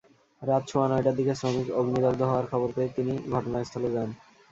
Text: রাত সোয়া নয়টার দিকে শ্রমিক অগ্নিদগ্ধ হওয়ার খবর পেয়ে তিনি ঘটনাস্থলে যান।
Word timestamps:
রাত 0.41 0.63
সোয়া 0.69 0.87
নয়টার 0.89 1.15
দিকে 1.19 1.33
শ্রমিক 1.39 1.67
অগ্নিদগ্ধ 1.79 2.21
হওয়ার 2.23 2.49
খবর 2.51 2.69
পেয়ে 2.75 2.93
তিনি 2.97 3.13
ঘটনাস্থলে 3.33 3.89
যান। 3.95 4.09